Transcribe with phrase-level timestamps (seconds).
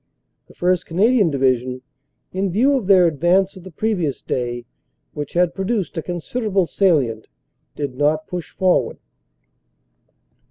[0.47, 0.85] The 1st.
[0.87, 1.83] Canadian Division,
[2.33, 4.65] in view of their advance of the previous day
[5.13, 7.27] which had produced a consider able salient,
[7.75, 8.97] did not push forward."